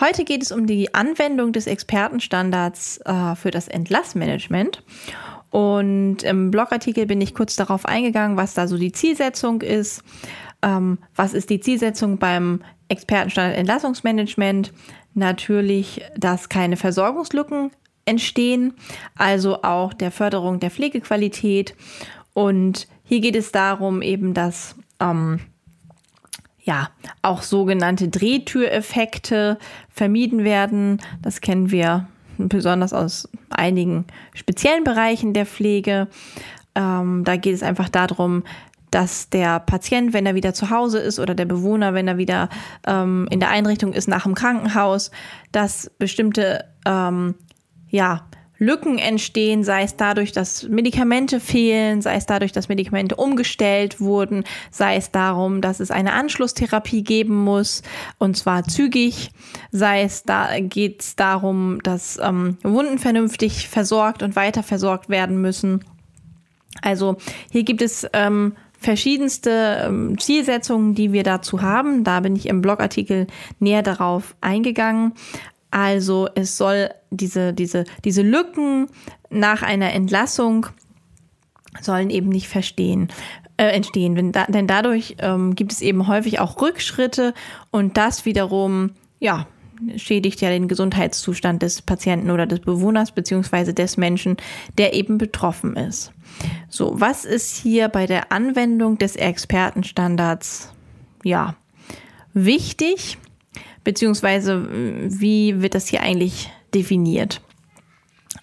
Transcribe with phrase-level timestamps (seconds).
[0.00, 4.82] Heute geht es um die Anwendung des Expertenstandards äh, für das Entlassmanagement.
[5.50, 10.02] Und im Blogartikel bin ich kurz darauf eingegangen, was da so die Zielsetzung ist.
[10.62, 14.72] Ähm, was ist die Zielsetzung beim Expertenstandard Entlassungsmanagement?
[15.12, 17.70] Natürlich, dass keine Versorgungslücken
[18.06, 18.72] entstehen,
[19.16, 21.74] also auch der Förderung der Pflegequalität.
[22.32, 25.40] Und hier geht es darum, eben, dass ähm,
[26.70, 26.88] ja,
[27.20, 31.00] auch sogenannte Drehtüreffekte vermieden werden.
[31.20, 32.06] Das kennen wir
[32.38, 36.06] besonders aus einigen speziellen Bereichen der Pflege.
[36.76, 38.44] Ähm, da geht es einfach darum,
[38.92, 42.48] dass der Patient, wenn er wieder zu Hause ist oder der Bewohner, wenn er wieder
[42.86, 45.10] ähm, in der Einrichtung ist nach dem Krankenhaus,
[45.50, 47.34] dass bestimmte ähm,
[47.88, 48.26] ja,
[48.60, 54.44] Lücken entstehen, sei es dadurch, dass Medikamente fehlen, sei es dadurch, dass Medikamente umgestellt wurden,
[54.70, 57.82] sei es darum, dass es eine Anschlusstherapie geben muss
[58.18, 59.30] und zwar zügig,
[59.72, 65.40] sei es da geht es darum, dass ähm, Wunden vernünftig versorgt und weiter versorgt werden
[65.40, 65.82] müssen.
[66.82, 67.16] Also
[67.50, 72.02] hier gibt es ähm, verschiedenste ähm, Zielsetzungen, die wir dazu haben.
[72.02, 73.26] Da bin ich im Blogartikel
[73.58, 75.12] näher darauf eingegangen.
[75.70, 78.88] Also es soll diese, diese, diese Lücken
[79.30, 80.66] nach einer Entlassung
[81.80, 83.08] sollen eben nicht verstehen,
[83.56, 84.32] äh, entstehen.
[84.32, 87.34] Da, denn dadurch ähm, gibt es eben häufig auch Rückschritte
[87.70, 89.46] und das wiederum, ja,
[89.96, 94.36] schädigt ja den Gesundheitszustand des Patienten oder des Bewohners beziehungsweise des Menschen,
[94.78, 96.12] der eben betroffen ist.
[96.68, 100.72] So, was ist hier bei der Anwendung des Expertenstandards,
[101.24, 101.54] ja,
[102.34, 103.18] wichtig?
[103.84, 107.40] Beziehungsweise wie wird das hier eigentlich definiert?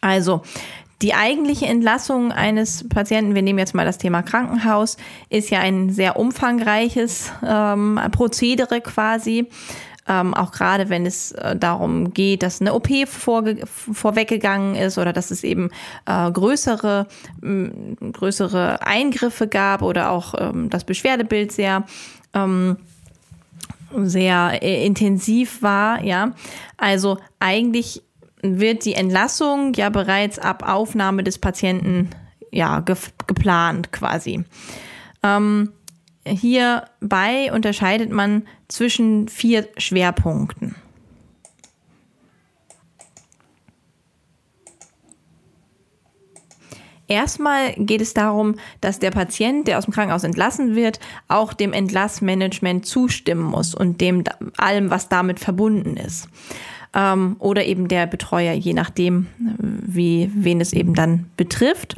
[0.02, 0.42] Also,
[1.02, 4.98] die eigentliche Entlassung eines Patienten, wir nehmen jetzt mal das Thema Krankenhaus,
[5.30, 9.48] ist ja ein sehr umfangreiches ähm, Prozedere quasi.
[10.10, 15.32] Ähm, auch gerade wenn es äh, darum geht, dass eine OP vorweggegangen ist oder dass
[15.32, 15.70] es eben
[16.06, 17.08] äh, größere,
[18.14, 21.84] größere Eingriffe gab oder auch ähm, das Beschwerdebild sehr
[22.34, 22.78] ähm,
[24.06, 26.34] sehr äh, intensiv war, ja.
[26.78, 28.04] Also eigentlich
[28.42, 32.10] wird die Entlassung ja bereits ab Aufnahme des Patienten
[32.52, 34.44] ja ge geplant quasi.
[35.24, 35.72] Ähm,
[36.26, 40.76] hierbei unterscheidet man zwischen vier Schwerpunkten.
[47.08, 51.74] Erstmal geht es darum, dass der Patient, der aus dem Krankenhaus entlassen wird, auch dem
[51.74, 54.24] Entlassmanagement zustimmen muss und dem
[54.58, 56.28] allem, was damit verbunden ist.
[56.94, 61.96] Ähm, oder eben der Betreuer, je nachdem, wie, wen es eben dann betrifft.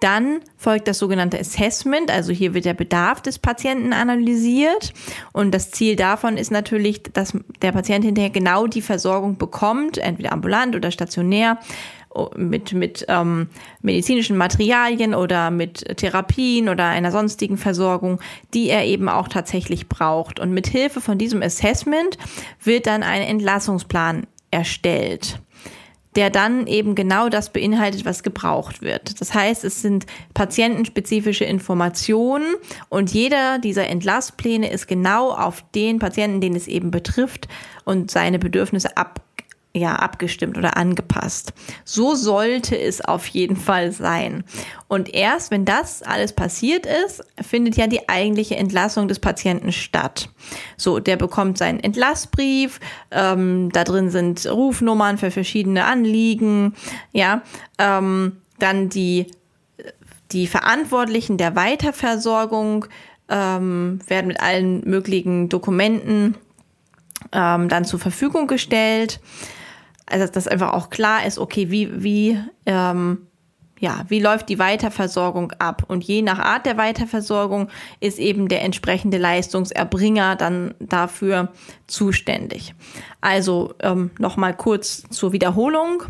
[0.00, 4.92] Dann folgt das sogenannte Assessment, also hier wird der Bedarf des Patienten analysiert
[5.32, 7.32] und das Ziel davon ist natürlich, dass
[7.62, 11.58] der Patient hinterher genau die Versorgung bekommt, entweder ambulant oder stationär,
[12.36, 13.48] mit, mit ähm,
[13.82, 18.20] medizinischen Materialien oder mit Therapien oder einer sonstigen Versorgung,
[18.54, 20.40] die er eben auch tatsächlich braucht.
[20.40, 22.18] Und mit Hilfe von diesem Assessment
[22.62, 25.40] wird dann ein Entlassungsplan erstellt
[26.18, 29.20] der dann eben genau das beinhaltet, was gebraucht wird.
[29.20, 30.04] Das heißt, es sind
[30.34, 32.56] patientenspezifische Informationen
[32.88, 37.46] und jeder dieser Entlasspläne ist genau auf den Patienten, den es eben betrifft
[37.84, 39.20] und seine Bedürfnisse ab
[39.78, 41.52] ja, abgestimmt oder angepasst.
[41.84, 44.44] So sollte es auf jeden Fall sein.
[44.88, 50.30] Und erst wenn das alles passiert ist, findet ja die eigentliche Entlassung des Patienten statt.
[50.76, 52.80] So, der bekommt seinen Entlassbrief,
[53.10, 56.74] ähm, da drin sind Rufnummern für verschiedene Anliegen,
[57.12, 57.42] ja,
[57.78, 59.26] ähm, dann die,
[60.32, 62.86] die Verantwortlichen der Weiterversorgung
[63.28, 66.34] ähm, werden mit allen möglichen Dokumenten
[67.32, 69.20] ähm, dann zur Verfügung gestellt
[70.10, 73.26] also dass einfach auch klar ist, okay, wie, wie, ähm,
[73.80, 75.84] ja, wie läuft die Weiterversorgung ab?
[75.86, 77.68] Und je nach Art der Weiterversorgung
[78.00, 81.52] ist eben der entsprechende Leistungserbringer dann dafür
[81.86, 82.74] zuständig.
[83.20, 86.02] Also ähm, nochmal kurz zur Wiederholung.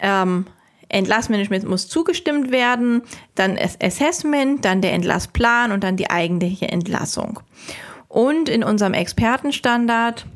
[0.00, 0.46] Ähm,
[0.88, 3.02] Entlassmanagement muss zugestimmt werden,
[3.34, 7.40] dann das Assessment, dann der Entlassplan und dann die eigentliche Entlassung.
[8.08, 10.26] Und in unserem Expertenstandard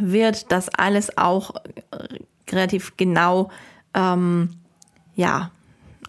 [0.00, 1.54] wird das alles auch
[2.50, 3.50] relativ genau
[3.94, 4.50] ähm,
[5.14, 5.50] ja,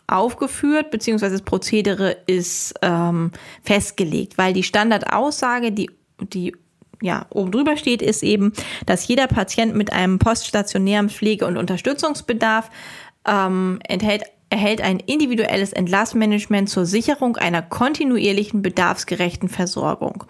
[0.07, 3.31] aufgeführt, beziehungsweise das Prozedere ist ähm,
[3.63, 5.89] festgelegt, weil die Standardaussage, die,
[6.19, 6.55] die
[7.01, 8.53] ja, oben drüber steht, ist eben,
[8.85, 12.69] dass jeder Patient mit einem poststationären Pflege- und Unterstützungsbedarf
[13.27, 20.23] ähm, enthält erhält ein individuelles Entlassmanagement zur Sicherung einer kontinuierlichen bedarfsgerechten Versorgung.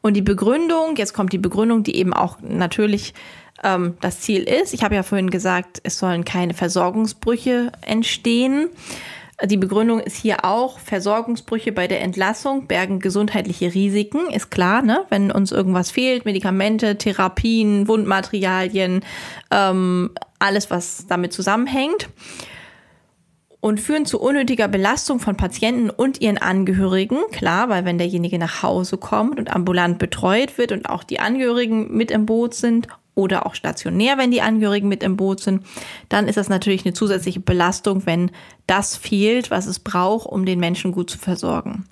[0.00, 3.12] Und die Begründung, jetzt kommt die Begründung, die eben auch natürlich
[3.62, 4.72] ähm, das Ziel ist.
[4.72, 8.68] Ich habe ja vorhin gesagt, es sollen keine Versorgungsbrüche entstehen.
[9.44, 15.06] Die Begründung ist hier auch, Versorgungsbrüche bei der Entlassung bergen gesundheitliche Risiken, ist klar, ne?
[15.08, 19.02] Wenn uns irgendwas fehlt, Medikamente, Therapien, Wundmaterialien,
[19.50, 22.10] ähm, alles, was damit zusammenhängt
[23.60, 27.18] und führen zu unnötiger Belastung von Patienten und ihren Angehörigen.
[27.30, 31.94] Klar, weil wenn derjenige nach Hause kommt und ambulant betreut wird und auch die Angehörigen
[31.94, 35.64] mit im Boot sind oder auch stationär, wenn die Angehörigen mit im Boot sind,
[36.08, 38.30] dann ist das natürlich eine zusätzliche Belastung, wenn
[38.66, 41.84] das fehlt, was es braucht, um den Menschen gut zu versorgen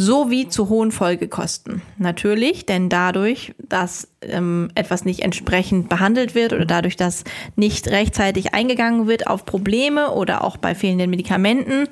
[0.00, 1.82] sowie zu hohen Folgekosten.
[1.98, 7.24] Natürlich, denn dadurch, dass ähm, etwas nicht entsprechend behandelt wird oder dadurch, dass
[7.56, 11.88] nicht rechtzeitig eingegangen wird auf Probleme oder auch bei fehlenden Medikamenten,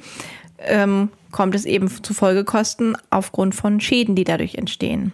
[0.61, 5.13] ähm, kommt es eben zu Folgekosten aufgrund von Schäden, die dadurch entstehen.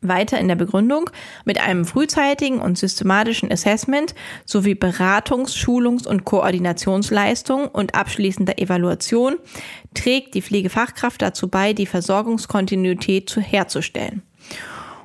[0.00, 1.10] Weiter in der Begründung
[1.44, 4.14] mit einem frühzeitigen und systematischen Assessment
[4.44, 9.36] sowie Beratungs-, Schulungs- und Koordinationsleistung und abschließender Evaluation
[9.94, 14.22] trägt die Pflegefachkraft dazu bei, die Versorgungskontinuität zu herzustellen.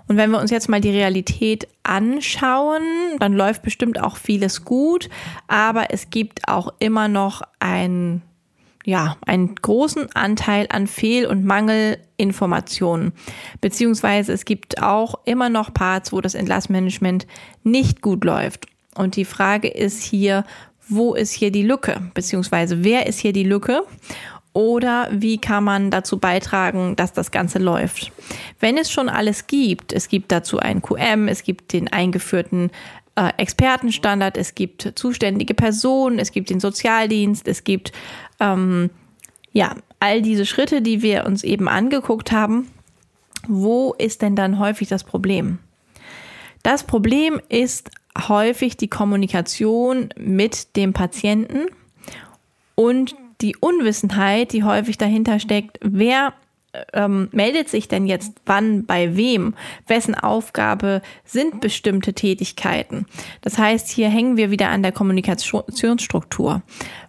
[0.07, 2.81] Und wenn wir uns jetzt mal die Realität anschauen,
[3.19, 5.09] dann läuft bestimmt auch vieles gut,
[5.47, 8.21] aber es gibt auch immer noch ein
[8.83, 13.13] ja, einen großen Anteil an Fehl- und Mangelinformationen.
[13.61, 17.27] Beziehungsweise es gibt auch immer noch Parts, wo das Entlassmanagement
[17.63, 18.65] nicht gut läuft.
[18.95, 20.43] Und die Frage ist hier,
[20.87, 22.01] wo ist hier die Lücke?
[22.13, 23.83] Beziehungsweise wer ist hier die Lücke?
[24.53, 28.11] Oder wie kann man dazu beitragen, dass das Ganze läuft?
[28.59, 32.69] Wenn es schon alles gibt, es gibt dazu ein QM, es gibt den eingeführten
[33.15, 37.91] Expertenstandard, es gibt zuständige Personen, es gibt den Sozialdienst, es gibt
[38.39, 38.89] ähm,
[39.51, 42.67] ja all diese Schritte, die wir uns eben angeguckt haben.
[43.47, 45.59] Wo ist denn dann häufig das Problem?
[46.63, 47.91] Das Problem ist
[48.27, 51.67] häufig die Kommunikation mit dem Patienten
[52.75, 56.33] und die Unwissenheit, die häufig dahinter steckt, wer
[56.93, 59.53] ähm, meldet sich denn jetzt wann bei wem?
[59.87, 63.05] Wessen Aufgabe sind bestimmte Tätigkeiten?
[63.41, 66.61] Das heißt, hier hängen wir wieder an der Kommunikationsstruktur.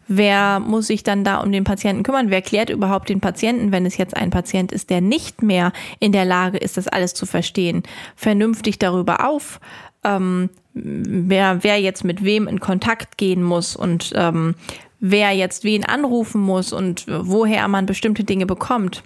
[0.08, 2.30] Wer muss sich dann da um den Patienten kümmern?
[2.30, 6.12] Wer klärt überhaupt den Patienten, wenn es jetzt ein Patient ist, der nicht mehr in
[6.12, 7.82] der Lage ist, das alles zu verstehen,
[8.16, 9.60] vernünftig darüber auf?
[10.04, 14.56] Ähm, wer, wer jetzt mit wem in Kontakt gehen muss und ähm,
[14.98, 19.04] wer jetzt wen anrufen muss und woher man bestimmte Dinge bekommt.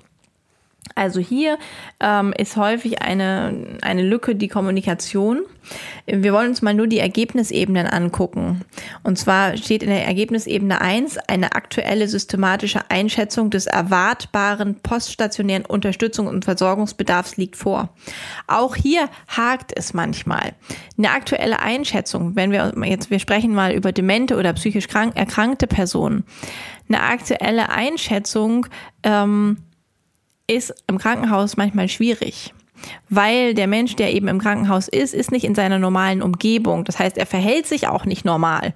[0.95, 1.59] Also hier
[2.01, 5.43] ähm, ist häufig eine, eine Lücke die Kommunikation.
[6.07, 8.63] Wir wollen uns mal nur die Ergebnisebenen angucken.
[9.03, 16.29] Und zwar steht in der Ergebnisebene 1 eine aktuelle systematische Einschätzung des erwartbaren poststationären Unterstützung
[16.29, 17.91] und Versorgungsbedarfs liegt vor.
[18.47, 20.53] Auch hier hakt es manchmal.
[20.97, 25.67] Eine aktuelle Einschätzung, wenn wir jetzt, wir sprechen mal über demente oder psychisch krank, erkrankte
[25.67, 26.25] Personen.
[26.89, 28.67] Eine aktuelle Einschätzung,
[29.03, 29.59] ähm,
[30.47, 32.53] ist im Krankenhaus manchmal schwierig.
[33.09, 36.85] Weil der Mensch, der eben im Krankenhaus ist, ist nicht in seiner normalen Umgebung.
[36.85, 38.75] Das heißt, er verhält sich auch nicht normal.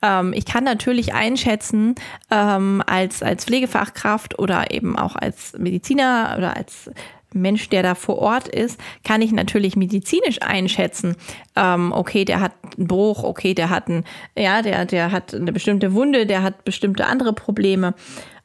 [0.00, 1.94] Ähm, ich kann natürlich einschätzen,
[2.30, 6.90] ähm, als, als Pflegefachkraft oder eben auch als Mediziner oder als
[7.34, 11.16] Mensch, der da vor Ort ist, kann ich natürlich medizinisch einschätzen.
[11.56, 14.04] Ähm, okay, der hat einen Bruch, okay, der hat ein,
[14.36, 17.94] ja, der, der hat eine bestimmte Wunde, der hat bestimmte andere Probleme.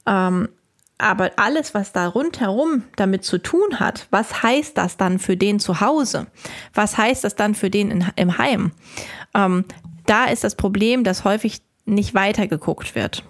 [0.06, 0.50] Ähm,
[0.98, 5.60] aber alles, was da rundherum damit zu tun hat, was heißt das dann für den
[5.60, 6.27] zu Hause?
[6.74, 8.72] Was heißt das dann für den in, im Heim?
[9.36, 9.66] Ähm,
[10.06, 13.24] da ist das Problem, dass häufig nicht weitergeguckt wird.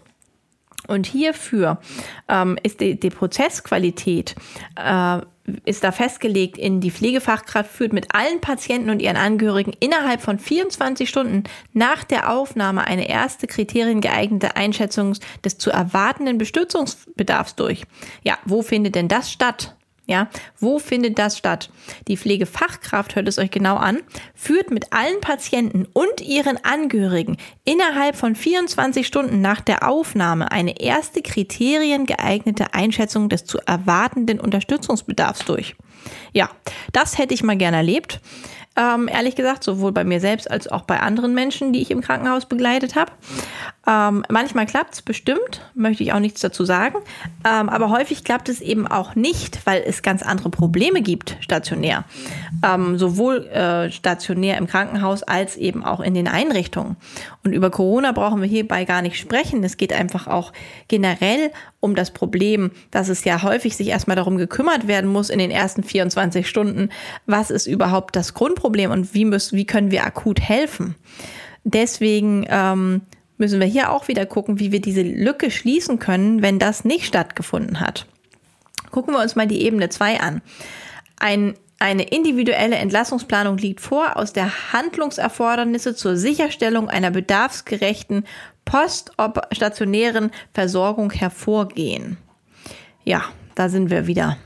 [0.88, 1.80] Und hierfür
[2.28, 4.36] ähm, ist die, die Prozessqualität
[4.76, 5.22] äh,
[5.64, 10.40] ist da festgelegt in die Pflegefachkraft führt mit allen Patienten und ihren Angehörigen innerhalb von
[10.40, 15.14] 24 Stunden nach der Aufnahme eine erste kriteriengeeignete Einschätzung
[15.46, 17.84] des zu erwartenden Bestützungsbedarfs durch.
[18.24, 19.77] Ja, wo findet denn das statt?
[20.08, 21.70] Ja, wo findet das statt?
[22.08, 24.00] Die Pflegefachkraft, hört es euch genau an,
[24.34, 27.36] führt mit allen Patienten und ihren Angehörigen
[27.66, 35.44] innerhalb von 24 Stunden nach der Aufnahme eine erste kriteriengeeignete Einschätzung des zu erwartenden Unterstützungsbedarfs
[35.44, 35.76] durch.
[36.32, 36.50] Ja,
[36.94, 38.22] das hätte ich mal gerne erlebt.
[38.78, 42.02] Ähm, ehrlich gesagt, sowohl bei mir selbst als auch bei anderen Menschen, die ich im
[42.02, 43.12] Krankenhaus begleitet habe.
[43.88, 46.98] Ähm, manchmal klappt es bestimmt, möchte ich auch nichts dazu sagen.
[47.46, 52.04] Ähm, aber häufig klappt es eben auch nicht, weil es ganz andere Probleme gibt, stationär.
[52.64, 56.98] Ähm, sowohl äh, stationär im Krankenhaus als eben auch in den Einrichtungen.
[57.44, 59.64] Und über Corona brauchen wir hierbei gar nicht sprechen.
[59.64, 60.52] Es geht einfach auch
[60.90, 65.40] generell um das Problem, dass es ja häufig sich erstmal darum gekümmert werden muss in
[65.40, 66.90] den ersten 24 Stunden,
[67.26, 70.96] was ist überhaupt das Grundproblem und wie, müssen, wie können wir akut helfen.
[71.64, 73.02] Deswegen ähm,
[73.38, 77.06] müssen wir hier auch wieder gucken, wie wir diese Lücke schließen können, wenn das nicht
[77.06, 78.06] stattgefunden hat.
[78.92, 80.42] Gucken wir uns mal die Ebene 2 an.
[81.20, 88.26] Ein, eine individuelle Entlassungsplanung liegt vor, aus der Handlungserfordernisse zur Sicherstellung einer bedarfsgerechten
[88.66, 92.18] poststationären Versorgung hervorgehen.
[93.04, 93.24] Ja,
[93.56, 94.38] da sind wir wieder.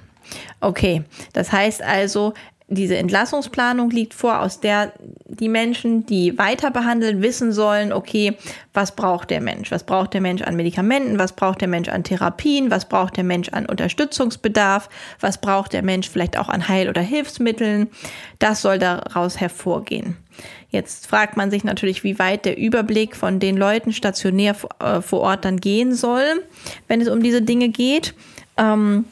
[0.60, 2.34] Okay, das heißt also,
[2.72, 4.94] diese Entlassungsplanung liegt vor, aus der
[5.26, 8.38] die Menschen, die weiter behandeln, wissen sollen, okay,
[8.74, 9.72] was braucht der Mensch?
[9.72, 11.20] Was braucht der Mensch an Medikamenten?
[11.20, 12.72] Was braucht der Mensch an Therapien?
[12.72, 14.90] Was braucht der Mensch an Unterstützungsbedarf?
[15.20, 17.90] Was braucht der Mensch vielleicht auch an Heil- oder Hilfsmitteln?
[18.40, 20.18] Das soll daraus hervorgehen.
[20.70, 25.20] Jetzt fragt man sich natürlich, wie weit der Überblick von den Leuten stationär äh, vor
[25.22, 26.24] Ort dann gehen soll,
[26.88, 28.14] wenn es um diese Dinge geht.
[28.58, 29.06] Ähm,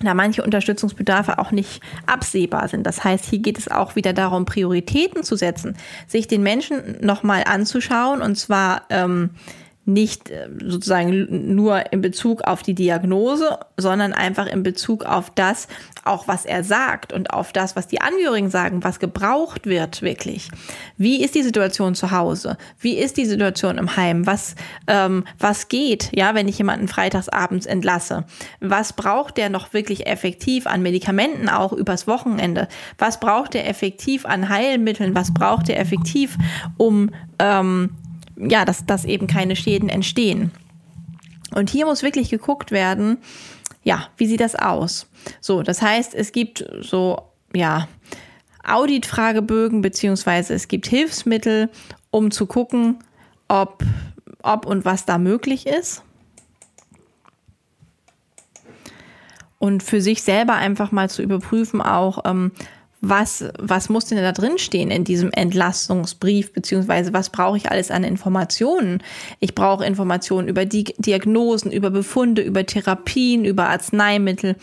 [0.00, 2.86] da manche Unterstützungsbedarfe auch nicht absehbar sind.
[2.86, 5.76] Das heißt, hier geht es auch wieder darum, Prioritäten zu setzen,
[6.06, 9.30] sich den Menschen nochmal anzuschauen und zwar ähm,
[9.88, 15.66] nicht äh, sozusagen nur in Bezug auf die Diagnose, sondern einfach in Bezug auf das,
[16.04, 20.50] auch was er sagt und auf das, was die Angehörigen sagen, was gebraucht wird wirklich.
[20.96, 22.58] Wie ist die Situation zu Hause?
[22.78, 24.26] Wie ist die Situation im Heim?
[24.26, 24.54] Was,
[24.86, 28.24] ähm, was geht, ja, wenn ich jemanden freitagsabends entlasse?
[28.60, 32.68] Was braucht der noch wirklich effektiv an Medikamenten auch übers Wochenende?
[32.98, 35.14] Was braucht der effektiv an Heilmitteln?
[35.14, 36.36] Was braucht der effektiv,
[36.76, 37.90] um ähm,
[38.38, 40.52] ja, dass, dass eben keine Schäden entstehen.
[41.54, 43.18] Und hier muss wirklich geguckt werden,
[43.82, 45.08] ja, wie sieht das aus?
[45.40, 47.22] So, das heißt, es gibt so,
[47.54, 47.88] ja,
[48.64, 51.70] Audit-Fragebögen beziehungsweise es gibt Hilfsmittel,
[52.10, 52.98] um zu gucken,
[53.48, 53.82] ob,
[54.42, 56.02] ob und was da möglich ist.
[59.58, 62.52] Und für sich selber einfach mal zu überprüfen, auch, ähm,
[63.00, 67.90] was, was muss denn da drin stehen in diesem Entlastungsbrief, beziehungsweise was brauche ich alles
[67.90, 69.02] an Informationen?
[69.38, 74.56] Ich brauche Informationen über die Diagnosen, über Befunde, über Therapien, über Arzneimittel,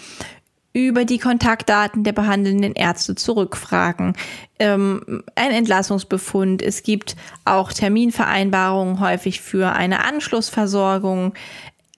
[0.74, 4.14] über die Kontaktdaten der behandelnden Ärzte zurückfragen,
[4.60, 6.62] ähm, ein Entlassungsbefund.
[6.62, 7.16] Es gibt
[7.46, 11.34] auch Terminvereinbarungen häufig für eine Anschlussversorgung,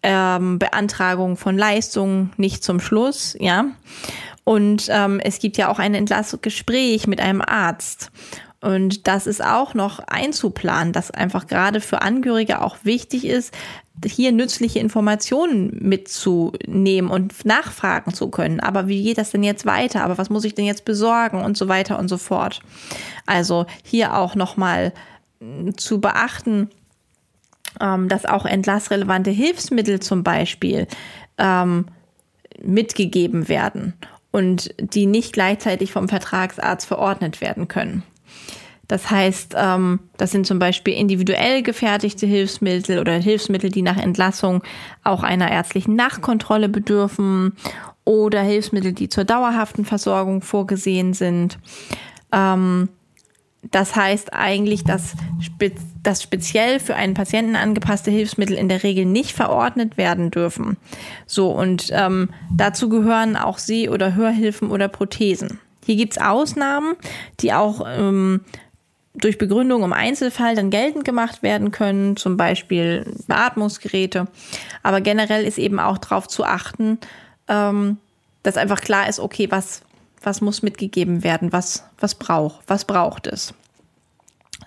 [0.04, 3.66] ähm, Beantragung von Leistungen nicht zum Schluss, ja.
[4.48, 8.12] Und ähm, es gibt ja auch ein Entlassungsgespräch mit einem Arzt.
[8.62, 13.54] Und das ist auch noch einzuplanen, dass einfach gerade für Angehörige auch wichtig ist,
[14.06, 18.62] hier nützliche Informationen mitzunehmen und nachfragen zu können.
[18.62, 20.06] Aber wie geht das denn jetzt weiter?
[20.06, 21.44] Aber was muss ich denn jetzt besorgen?
[21.44, 22.62] Und so weiter und so fort.
[23.26, 24.94] Also hier auch nochmal
[25.42, 26.70] hm, zu beachten,
[27.82, 30.88] ähm, dass auch entlassrelevante Hilfsmittel zum Beispiel
[31.38, 31.88] ähm,
[32.64, 33.94] mitgegeben werden
[34.38, 38.04] und die nicht gleichzeitig vom Vertragsarzt verordnet werden können.
[38.88, 44.64] Das heißt, ähm, das sind zum Beispiel individuell gefertigte Hilfsmittel oder Hilfsmittel, die nach Entlassung
[45.04, 47.54] auch einer ärztlichen Nachkontrolle bedürfen
[48.06, 51.58] oder Hilfsmittel, die zur dauerhaften Versorgung vorgesehen sind.
[52.32, 52.90] Ähm,
[53.64, 55.14] das heißt eigentlich, dass,
[56.04, 60.78] dass speziell für einen Patienten angepasste Hilfsmittel in der Regel nicht verordnet werden dürfen.
[61.26, 65.60] So, und ähm, dazu gehören auch Seh- oder Hörhilfen oder Prothesen.
[65.86, 66.96] Hier gibt's Ausnahmen,
[67.40, 68.42] die auch ähm,
[69.16, 74.28] durch Begründung im Einzelfall dann geltend gemacht werden können, zum Beispiel Beatmungsgeräte.
[74.84, 77.00] Aber generell ist eben auch darauf zu achten,
[77.48, 77.98] ähm,
[78.44, 79.82] dass einfach klar ist, okay, was,
[80.22, 83.54] was muss mitgegeben werden, was, was braucht, was braucht es.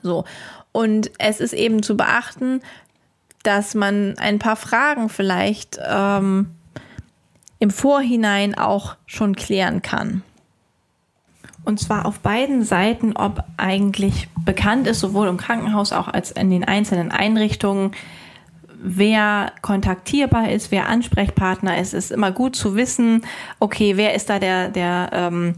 [0.02, 0.24] So.
[0.72, 2.62] Und es ist eben zu beachten,
[3.42, 6.50] dass man ein paar Fragen vielleicht ähm,
[7.58, 10.22] im Vorhinein auch schon klären kann.
[11.64, 16.50] Und zwar auf beiden Seiten, ob eigentlich bekannt ist, sowohl im Krankenhaus auch als in
[16.50, 17.92] den einzelnen Einrichtungen,
[18.82, 21.94] wer kontaktierbar ist, wer Ansprechpartner ist.
[21.94, 23.22] Es ist immer gut zu wissen,
[23.58, 25.54] okay, wer ist da der, der, ähm,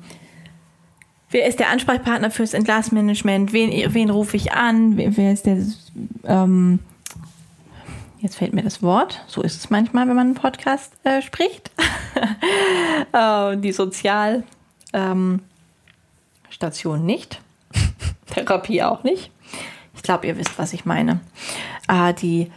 [1.30, 5.58] wer ist der Ansprechpartner fürs Entlassmanagement, wen, wen rufe ich an, wer, ist der,
[6.24, 6.80] ähm,
[8.20, 11.70] jetzt fällt mir das Wort, so ist es manchmal, wenn man einen Podcast äh, spricht,
[13.12, 15.40] äh, die Sozialstation
[17.00, 17.40] ähm, nicht.
[18.26, 19.30] Therapie auch nicht.
[19.94, 21.20] Ich glaube, ihr wisst, was ich meine.
[21.88, 22.50] Äh, die,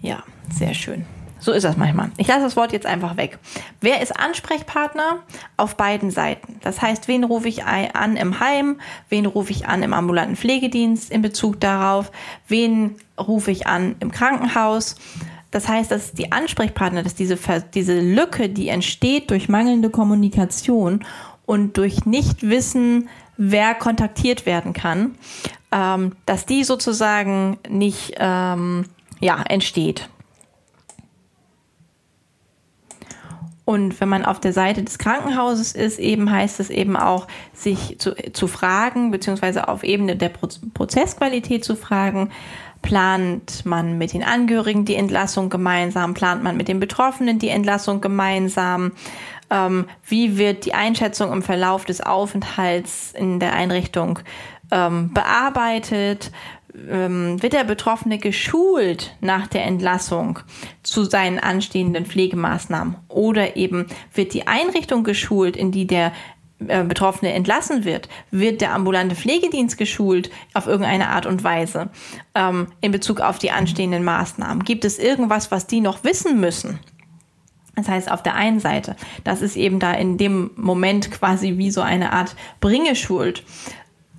[0.00, 1.04] ja, sehr schön.
[1.38, 2.10] So ist das manchmal.
[2.16, 3.38] Ich lasse das Wort jetzt einfach weg.
[3.80, 5.20] Wer ist Ansprechpartner?
[5.56, 6.58] Auf beiden Seiten.
[6.62, 8.80] Das heißt, wen rufe ich an im Heim?
[9.10, 12.10] Wen rufe ich an im ambulanten Pflegedienst in Bezug darauf?
[12.48, 14.96] Wen rufe ich an im Krankenhaus?
[15.50, 17.38] Das heißt, dass die Ansprechpartner, dass diese,
[17.74, 21.04] diese Lücke, die entsteht durch mangelnde Kommunikation
[21.44, 25.14] und durch Nichtwissen, wer kontaktiert werden kann,
[25.70, 28.86] ähm, dass die sozusagen nicht ähm,
[29.20, 30.08] ja, entsteht.
[33.66, 37.98] Und wenn man auf der Seite des Krankenhauses ist, eben heißt es eben auch, sich
[37.98, 42.30] zu, zu fragen, beziehungsweise auf Ebene der Prozessqualität zu fragen,
[42.82, 48.00] plant man mit den Angehörigen die Entlassung gemeinsam, plant man mit den Betroffenen die Entlassung
[48.00, 48.92] gemeinsam,
[49.50, 54.20] ähm, wie wird die Einschätzung im Verlauf des Aufenthalts in der Einrichtung
[54.70, 56.30] ähm, bearbeitet,
[56.90, 60.40] ähm, wird der Betroffene geschult nach der Entlassung
[60.82, 66.12] zu seinen anstehenden Pflegemaßnahmen oder eben wird die Einrichtung geschult, in die der
[66.68, 71.90] äh, Betroffene entlassen wird, wird der ambulante Pflegedienst geschult auf irgendeine Art und Weise
[72.34, 74.64] ähm, in Bezug auf die anstehenden Maßnahmen?
[74.64, 76.78] Gibt es irgendwas, was die noch wissen müssen?
[77.74, 81.70] Das heißt, auf der einen Seite, das ist eben da in dem Moment quasi wie
[81.70, 83.44] so eine Art Bringeschuld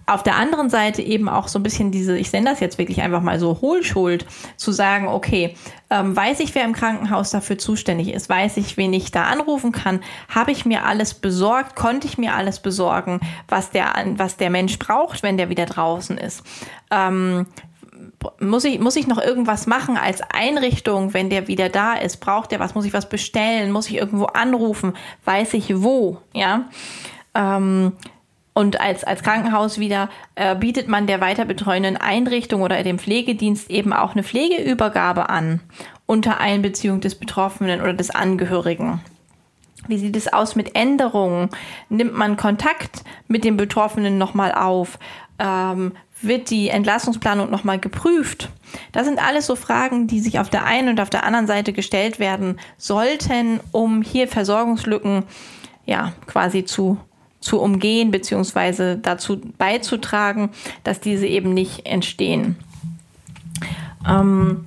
[0.07, 3.01] auf der anderen Seite eben auch so ein bisschen diese, ich nenne das jetzt wirklich
[3.01, 5.55] einfach mal so Hohlschuld, zu sagen, okay,
[5.89, 9.73] ähm, weiß ich, wer im Krankenhaus dafür zuständig ist, weiß ich, wen ich da anrufen
[9.73, 9.99] kann,
[10.33, 14.79] habe ich mir alles besorgt, konnte ich mir alles besorgen, was der, was der Mensch
[14.79, 16.41] braucht, wenn der wieder draußen ist.
[16.89, 17.45] Ähm,
[18.39, 22.17] muss ich, muss ich noch irgendwas machen als Einrichtung, wenn der wieder da ist?
[22.17, 22.75] Braucht der was?
[22.75, 23.71] Muss ich was bestellen?
[23.71, 24.93] Muss ich irgendwo anrufen?
[25.25, 26.17] Weiß ich wo?
[26.33, 26.69] Ja.
[27.35, 27.93] Ähm,
[28.57, 33.93] und als, als Krankenhaus wieder äh, bietet man der weiterbetreuenden Einrichtung oder dem Pflegedienst eben
[33.93, 35.59] auch eine Pflegeübergabe an
[36.07, 38.99] unter Einbeziehung des Betroffenen oder des Angehörigen.
[39.87, 41.49] Wie sieht es aus mit Änderungen?
[41.89, 44.97] Nimmt man Kontakt mit dem Betroffenen nochmal auf?
[45.37, 45.91] Ähm,
[46.23, 48.49] wird die Entlassungsplanung nochmal geprüft?
[48.91, 51.73] Das sind alles so Fragen, die sich auf der einen und auf der anderen Seite
[51.73, 55.25] gestellt werden sollten, um hier Versorgungslücken
[55.85, 56.97] ja quasi zu
[57.47, 60.49] zu umgehen beziehungsweise dazu beizutragen,
[60.83, 62.57] dass diese eben nicht entstehen.
[64.07, 64.65] Ähm,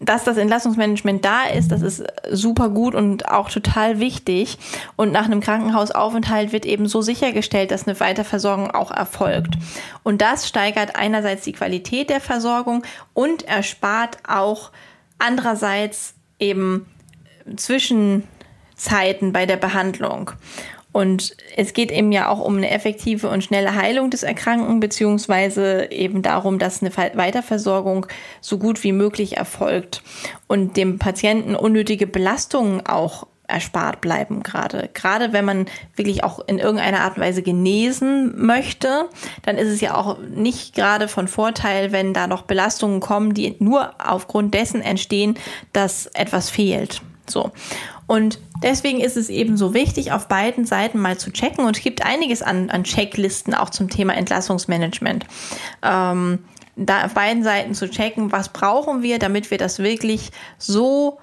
[0.00, 4.58] dass das Entlassungsmanagement da ist, das ist super gut und auch total wichtig.
[4.96, 9.54] Und nach einem Krankenhausaufenthalt wird eben so sichergestellt, dass eine Weiterversorgung auch erfolgt.
[10.02, 12.82] Und das steigert einerseits die Qualität der Versorgung
[13.14, 14.70] und erspart auch
[15.18, 16.86] andererseits eben
[17.56, 20.32] Zwischenzeiten bei der Behandlung.
[20.98, 25.92] Und es geht eben ja auch um eine effektive und schnelle Heilung des Erkrankten, beziehungsweise
[25.92, 28.06] eben darum, dass eine Weiterversorgung
[28.40, 30.02] so gut wie möglich erfolgt
[30.48, 34.90] und dem Patienten unnötige Belastungen auch erspart bleiben gerade.
[34.92, 39.08] Gerade wenn man wirklich auch in irgendeiner Art und Weise genesen möchte,
[39.42, 43.54] dann ist es ja auch nicht gerade von Vorteil, wenn da noch Belastungen kommen, die
[43.60, 45.38] nur aufgrund dessen entstehen,
[45.72, 47.02] dass etwas fehlt.
[47.30, 47.52] So.
[48.08, 51.64] Und deswegen ist es eben so wichtig, auf beiden Seiten mal zu checken.
[51.66, 55.26] Und es gibt einiges an, an Checklisten auch zum Thema Entlassungsmanagement.
[55.82, 56.40] Ähm,
[56.74, 61.18] da auf beiden Seiten zu checken, was brauchen wir, damit wir das wirklich so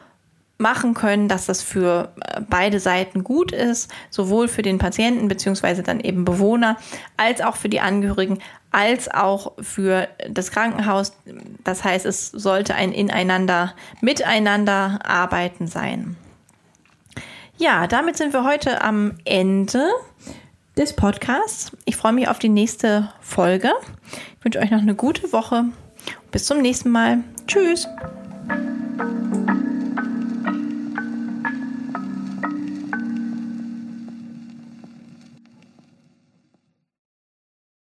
[0.58, 5.82] machen können, dass das für äh, beide Seiten gut ist, sowohl für den Patienten beziehungsweise
[5.82, 6.78] dann eben Bewohner,
[7.18, 8.40] als auch für die Angehörigen,
[8.72, 11.14] als auch für das Krankenhaus.
[11.64, 16.16] Das heißt, es sollte ein Ineinander, Miteinander arbeiten sein.
[17.58, 19.88] Ja, damit sind wir heute am Ende
[20.76, 21.72] des Podcasts.
[21.86, 23.72] Ich freue mich auf die nächste Folge.
[24.38, 25.64] Ich wünsche euch noch eine gute Woche.
[26.32, 27.20] Bis zum nächsten Mal.
[27.48, 27.88] Tschüss.